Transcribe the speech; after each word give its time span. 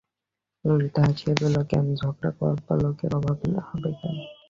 ললিতা 0.65 1.01
হাসিয়া 1.05 1.33
কহিল, 1.35 1.55
কেন, 1.71 1.85
ঝগড়া 1.99 2.29
করবার 2.37 2.77
লোকের 2.83 3.11
অভাব 3.17 3.37
হবে 3.69 3.89
কেন? 3.99 4.15